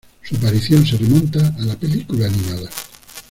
[0.23, 2.71] Su aparición se remonta a la película animada.